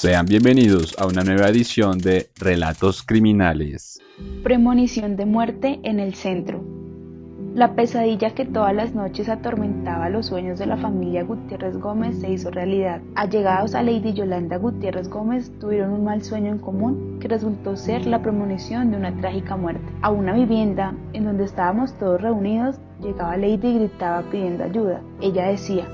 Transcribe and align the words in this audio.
Sean 0.00 0.24
bienvenidos 0.24 0.96
a 0.98 1.04
una 1.04 1.22
nueva 1.24 1.48
edición 1.48 1.98
de 1.98 2.30
Relatos 2.38 3.02
Criminales. 3.02 4.00
Premonición 4.42 5.14
de 5.14 5.26
muerte 5.26 5.78
en 5.82 6.00
el 6.00 6.14
centro. 6.14 6.64
La 7.54 7.74
pesadilla 7.74 8.30
que 8.30 8.46
todas 8.46 8.74
las 8.74 8.94
noches 8.94 9.28
atormentaba 9.28 10.08
los 10.08 10.24
sueños 10.24 10.58
de 10.58 10.64
la 10.64 10.78
familia 10.78 11.24
Gutiérrez 11.24 11.76
Gómez 11.76 12.18
se 12.18 12.30
hizo 12.30 12.50
realidad. 12.50 13.02
Allegados 13.14 13.74
a 13.74 13.82
Lady 13.82 14.14
Yolanda 14.14 14.56
Gutiérrez 14.56 15.10
Gómez 15.10 15.52
tuvieron 15.60 15.90
un 15.90 16.04
mal 16.04 16.22
sueño 16.22 16.50
en 16.50 16.60
común 16.60 17.18
que 17.20 17.28
resultó 17.28 17.76
ser 17.76 18.06
la 18.06 18.22
premonición 18.22 18.90
de 18.90 18.96
una 18.96 19.14
trágica 19.20 19.58
muerte. 19.58 19.84
A 20.00 20.08
una 20.08 20.32
vivienda 20.32 20.94
en 21.12 21.24
donde 21.24 21.44
estábamos 21.44 21.92
todos 21.98 22.22
reunidos 22.22 22.76
llegaba 23.02 23.36
Lady 23.36 23.68
y 23.68 23.78
gritaba 23.80 24.22
pidiendo 24.30 24.64
ayuda. 24.64 25.02
Ella 25.20 25.48
decía, 25.48 25.86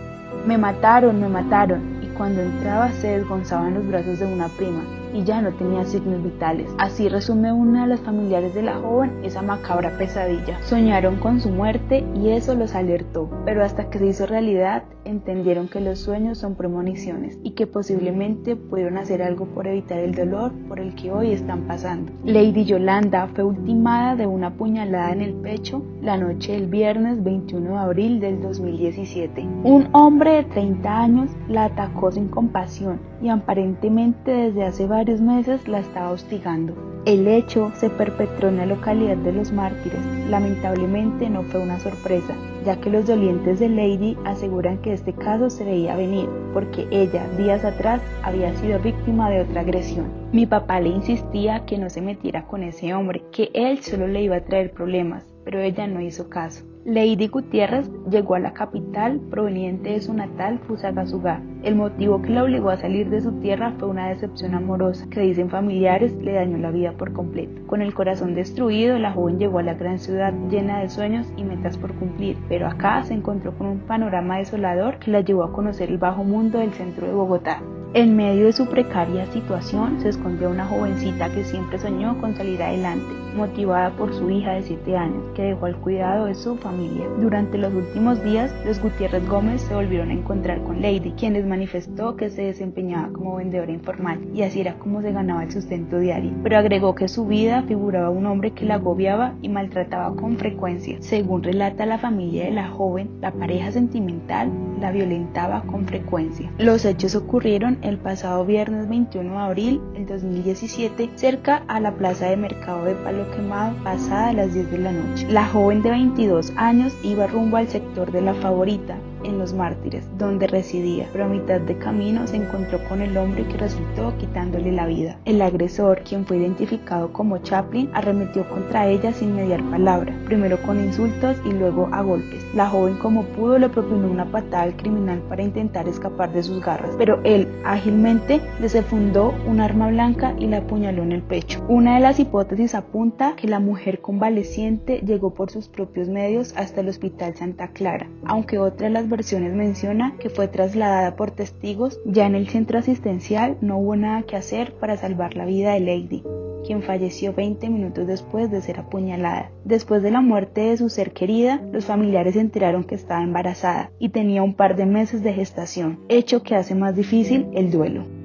me 0.46 0.58
mataron, 0.58 1.20
me 1.20 1.28
mataron, 1.28 1.95
cuando 2.16 2.40
entraba 2.42 2.90
se 2.92 3.08
desgonzaba 3.08 3.68
en 3.68 3.74
los 3.74 3.86
brazos 3.86 4.18
de 4.18 4.26
una 4.26 4.48
prima 4.48 4.82
y 5.16 5.24
ya 5.24 5.40
no 5.40 5.52
tenía 5.52 5.84
signos 5.84 6.22
vitales. 6.22 6.68
Así 6.78 7.08
resume 7.08 7.52
una 7.52 7.82
de 7.82 7.88
las 7.88 8.00
familiares 8.00 8.54
de 8.54 8.62
la 8.62 8.74
joven 8.74 9.12
esa 9.22 9.40
macabra 9.40 9.96
pesadilla. 9.96 10.60
Soñaron 10.64 11.16
con 11.16 11.40
su 11.40 11.48
muerte 11.48 12.04
y 12.14 12.28
eso 12.30 12.54
los 12.54 12.74
alertó, 12.74 13.30
pero 13.44 13.64
hasta 13.64 13.88
que 13.88 13.98
se 13.98 14.06
hizo 14.06 14.26
realidad 14.26 14.84
entendieron 15.06 15.68
que 15.68 15.80
los 15.80 16.00
sueños 16.00 16.38
son 16.38 16.56
premoniciones 16.56 17.38
y 17.42 17.52
que 17.52 17.66
posiblemente 17.66 18.56
pudieron 18.56 18.98
hacer 18.98 19.22
algo 19.22 19.46
por 19.46 19.66
evitar 19.66 19.98
el 19.98 20.14
dolor 20.14 20.52
por 20.68 20.80
el 20.80 20.94
que 20.94 21.12
hoy 21.12 21.30
están 21.30 21.62
pasando. 21.62 22.12
Lady 22.24 22.64
Yolanda 22.64 23.28
fue 23.28 23.44
ultimada 23.44 24.16
de 24.16 24.26
una 24.26 24.54
puñalada 24.54 25.12
en 25.12 25.22
el 25.22 25.34
pecho 25.34 25.82
la 26.02 26.16
noche 26.16 26.52
del 26.52 26.66
viernes 26.66 27.22
21 27.22 27.70
de 27.70 27.78
abril 27.78 28.20
del 28.20 28.42
2017. 28.42 29.42
Un 29.62 29.88
hombre 29.92 30.32
de 30.32 30.44
30 30.44 31.00
años 31.00 31.30
la 31.48 31.66
atacó 31.66 32.10
sin 32.10 32.28
compasión 32.28 33.00
y 33.22 33.28
aparentemente 33.28 34.30
desde 34.30 34.64
hace 34.64 34.86
varios 34.86 35.05
meses 35.14 35.68
la 35.68 35.78
estaba 35.78 36.10
hostigando. 36.10 36.74
El 37.06 37.28
hecho 37.28 37.70
se 37.76 37.88
perpetró 37.88 38.48
en 38.48 38.56
la 38.56 38.66
localidad 38.66 39.16
de 39.18 39.32
Los 39.32 39.52
Mártires. 39.52 40.04
Lamentablemente 40.28 41.30
no 41.30 41.44
fue 41.44 41.60
una 41.60 41.78
sorpresa, 41.78 42.34
ya 42.64 42.80
que 42.80 42.90
los 42.90 43.06
dolientes 43.06 43.60
de 43.60 43.68
Lady 43.68 44.16
aseguran 44.24 44.78
que 44.78 44.92
este 44.92 45.12
caso 45.12 45.48
se 45.48 45.64
veía 45.64 45.94
venir, 45.94 46.28
porque 46.52 46.88
ella 46.90 47.28
días 47.38 47.64
atrás 47.64 48.02
había 48.24 48.52
sido 48.56 48.80
víctima 48.80 49.30
de 49.30 49.42
otra 49.42 49.60
agresión. 49.60 50.06
Mi 50.32 50.46
papá 50.46 50.80
le 50.80 50.88
insistía 50.88 51.64
que 51.64 51.78
no 51.78 51.88
se 51.90 52.02
metiera 52.02 52.44
con 52.48 52.64
ese 52.64 52.92
hombre, 52.92 53.22
que 53.30 53.50
él 53.54 53.78
solo 53.84 54.08
le 54.08 54.22
iba 54.22 54.36
a 54.36 54.44
traer 54.44 54.72
problemas, 54.72 55.24
pero 55.44 55.60
ella 55.60 55.86
no 55.86 56.00
hizo 56.00 56.28
caso. 56.28 56.64
Lady 56.86 57.26
Gutiérrez 57.26 57.90
llegó 58.08 58.36
a 58.36 58.38
la 58.38 58.52
capital 58.52 59.18
proveniente 59.28 59.90
de 59.90 60.00
su 60.00 60.14
natal 60.14 60.60
Fusagasugá. 60.68 61.42
El 61.64 61.74
motivo 61.74 62.22
que 62.22 62.30
la 62.30 62.44
obligó 62.44 62.70
a 62.70 62.76
salir 62.76 63.10
de 63.10 63.20
su 63.20 63.32
tierra 63.40 63.74
fue 63.76 63.88
una 63.88 64.08
decepción 64.08 64.54
amorosa 64.54 65.04
que 65.10 65.22
dicen 65.22 65.50
familiares 65.50 66.14
le 66.22 66.34
dañó 66.34 66.58
la 66.58 66.70
vida 66.70 66.92
por 66.92 67.12
completo. 67.12 67.60
Con 67.66 67.82
el 67.82 67.92
corazón 67.92 68.36
destruido, 68.36 69.00
la 69.00 69.10
joven 69.10 69.40
llegó 69.40 69.58
a 69.58 69.64
la 69.64 69.74
gran 69.74 69.98
ciudad 69.98 70.32
llena 70.48 70.78
de 70.78 70.88
sueños 70.88 71.26
y 71.36 71.42
metas 71.42 71.76
por 71.76 71.92
cumplir, 71.94 72.38
pero 72.48 72.68
acá 72.68 73.02
se 73.02 73.14
encontró 73.14 73.58
con 73.58 73.66
un 73.66 73.80
panorama 73.80 74.38
desolador 74.38 75.00
que 75.00 75.10
la 75.10 75.22
llevó 75.22 75.42
a 75.42 75.52
conocer 75.52 75.90
el 75.90 75.98
bajo 75.98 76.22
mundo 76.22 76.60
del 76.60 76.72
centro 76.72 77.08
de 77.08 77.14
Bogotá. 77.14 77.62
En 77.94 78.14
medio 78.14 78.46
de 78.46 78.52
su 78.52 78.66
precaria 78.66 79.26
situación 79.32 80.00
se 80.00 80.10
escondió 80.10 80.50
una 80.50 80.66
jovencita 80.66 81.30
que 81.30 81.44
siempre 81.44 81.78
soñó 81.78 82.20
con 82.20 82.36
salir 82.36 82.62
adelante, 82.62 83.06
motivada 83.34 83.90
por 83.96 84.12
su 84.12 84.28
hija 84.28 84.52
de 84.52 84.62
7 84.62 84.96
años, 84.96 85.22
que 85.34 85.42
dejó 85.42 85.66
al 85.66 85.76
cuidado 85.76 86.26
de 86.26 86.34
su 86.34 86.56
familia. 86.56 87.06
Durante 87.20 87.56
los 87.56 87.72
últimos 87.72 88.22
días, 88.22 88.54
los 88.66 88.82
Gutiérrez 88.82 89.26
Gómez 89.28 89.62
se 89.62 89.74
volvieron 89.74 90.10
a 90.10 90.14
encontrar 90.14 90.62
con 90.62 90.82
Lady, 90.82 91.12
quien 91.16 91.34
les 91.34 91.46
manifestó 91.46 92.16
que 92.16 92.28
se 92.28 92.42
desempeñaba 92.42 93.12
como 93.12 93.36
vendedora 93.36 93.72
informal 93.72 94.18
y 94.34 94.42
así 94.42 94.60
era 94.60 94.74
como 94.78 95.00
se 95.00 95.12
ganaba 95.12 95.44
el 95.44 95.52
sustento 95.52 95.98
diario. 95.98 96.32
Pero 96.42 96.58
agregó 96.58 96.94
que 96.94 97.08
su 97.08 97.26
vida 97.26 97.62
figuraba 97.62 98.10
un 98.10 98.26
hombre 98.26 98.50
que 98.50 98.66
la 98.66 98.74
agobiaba 98.74 99.34
y 99.40 99.48
maltrataba 99.48 100.14
con 100.16 100.36
frecuencia. 100.36 100.96
Según 101.00 101.42
relata 101.42 101.86
la 101.86 101.98
familia 101.98 102.44
de 102.44 102.50
la 102.50 102.68
joven, 102.68 103.10
la 103.20 103.32
pareja 103.32 103.70
sentimental 103.72 104.50
la 104.80 104.92
violentaba 104.92 105.62
con 105.62 105.86
frecuencia. 105.86 106.50
Los 106.58 106.84
hechos 106.84 107.14
ocurrieron 107.14 107.75
el 107.82 107.98
pasado 107.98 108.44
viernes 108.44 108.88
21 108.88 109.30
de 109.30 109.38
abril 109.38 109.80
del 109.94 110.06
2017 110.06 111.10
cerca 111.14 111.62
a 111.68 111.80
la 111.80 111.94
plaza 111.94 112.26
de 112.26 112.36
mercado 112.36 112.84
de 112.84 112.94
Palo 112.94 113.30
Quemado 113.30 113.76
pasada 113.82 114.28
a 114.28 114.32
las 114.32 114.54
10 114.54 114.70
de 114.70 114.78
la 114.78 114.92
noche. 114.92 115.26
La 115.30 115.46
joven 115.46 115.82
de 115.82 115.90
22 115.90 116.52
años 116.56 116.94
iba 117.02 117.26
rumbo 117.26 117.56
al 117.56 117.68
sector 117.68 118.12
de 118.12 118.22
la 118.22 118.34
favorita 118.34 118.96
en 119.26 119.38
Los 119.38 119.52
Mártires, 119.52 120.06
donde 120.18 120.46
residía, 120.46 121.08
pero 121.12 121.24
a 121.24 121.28
mitad 121.28 121.60
de 121.60 121.76
camino 121.76 122.26
se 122.26 122.36
encontró 122.36 122.82
con 122.88 123.02
el 123.02 123.16
hombre 123.16 123.44
que 123.46 123.58
resultó 123.58 124.14
quitándole 124.18 124.72
la 124.72 124.86
vida. 124.86 125.18
El 125.24 125.42
agresor, 125.42 126.02
quien 126.02 126.24
fue 126.24 126.38
identificado 126.38 127.12
como 127.12 127.38
Chaplin, 127.38 127.90
arremetió 127.92 128.48
contra 128.48 128.86
ella 128.86 129.12
sin 129.12 129.34
mediar 129.34 129.62
palabra, 129.70 130.14
primero 130.24 130.60
con 130.62 130.82
insultos 130.82 131.36
y 131.44 131.52
luego 131.52 131.88
a 131.92 132.02
golpes. 132.02 132.44
La 132.54 132.68
joven 132.68 132.96
como 132.96 133.24
pudo 133.24 133.58
le 133.58 133.68
propinó 133.68 134.08
una 134.08 134.26
patada 134.26 134.62
al 134.62 134.76
criminal 134.76 135.20
para 135.28 135.42
intentar 135.42 135.88
escapar 135.88 136.32
de 136.32 136.42
sus 136.42 136.60
garras, 136.64 136.94
pero 136.96 137.20
él 137.24 137.48
ágilmente 137.64 138.40
desenfundó 138.60 139.34
un 139.46 139.60
arma 139.60 139.88
blanca 139.88 140.34
y 140.38 140.46
la 140.46 140.58
apuñaló 140.58 141.02
en 141.02 141.12
el 141.12 141.22
pecho. 141.22 141.64
Una 141.68 141.94
de 141.94 142.00
las 142.00 142.20
hipótesis 142.20 142.74
apunta 142.74 143.34
que 143.36 143.48
la 143.48 143.60
mujer 143.60 144.00
convaleciente 144.00 145.00
llegó 145.00 145.34
por 145.34 145.50
sus 145.50 145.68
propios 145.68 146.08
medios 146.08 146.54
hasta 146.56 146.80
el 146.80 146.88
hospital 146.88 147.34
Santa 147.34 147.68
Clara, 147.68 148.08
aunque 148.24 148.58
otra 148.58 148.86
de 148.86 148.92
las 148.92 149.08
menciona 149.54 150.14
que 150.18 150.30
fue 150.30 150.48
trasladada 150.48 151.16
por 151.16 151.30
testigos, 151.30 152.00
ya 152.04 152.26
en 152.26 152.34
el 152.34 152.48
centro 152.48 152.78
asistencial 152.78 153.56
no 153.60 153.78
hubo 153.78 153.96
nada 153.96 154.22
que 154.22 154.36
hacer 154.36 154.74
para 154.74 154.96
salvar 154.96 155.36
la 155.36 155.44
vida 155.44 155.72
de 155.72 155.80
Lady, 155.80 156.22
quien 156.66 156.82
falleció 156.82 157.32
20 157.32 157.68
minutos 157.70 158.06
después 158.06 158.50
de 158.50 158.60
ser 158.60 158.80
apuñalada. 158.80 159.50
Después 159.64 160.02
de 160.02 160.10
la 160.10 160.20
muerte 160.20 160.62
de 160.62 160.76
su 160.76 160.88
ser 160.88 161.12
querida, 161.12 161.62
los 161.72 161.86
familiares 161.86 162.34
se 162.34 162.40
enteraron 162.40 162.84
que 162.84 162.94
estaba 162.94 163.22
embarazada 163.22 163.90
y 163.98 164.10
tenía 164.10 164.42
un 164.42 164.54
par 164.54 164.76
de 164.76 164.86
meses 164.86 165.22
de 165.22 165.32
gestación, 165.32 166.00
hecho 166.08 166.42
que 166.42 166.54
hace 166.54 166.74
más 166.74 166.96
difícil 166.96 167.46
el 167.54 167.70
duelo. 167.70 168.15